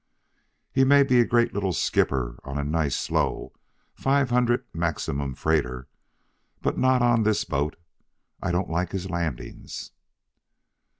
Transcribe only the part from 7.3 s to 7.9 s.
boat.